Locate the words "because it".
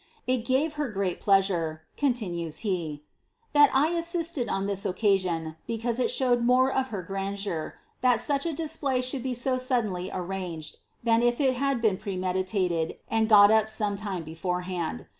5.67-6.09